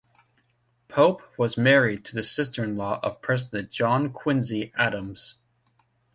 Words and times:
Pope 0.87 1.21
was 1.37 1.59
married 1.59 2.05
to 2.05 2.15
the 2.15 2.23
sister-in-law 2.23 3.01
of 3.03 3.21
President 3.21 3.69
John 3.69 4.09
Quincy 4.09 4.73
Adams. 4.75 5.35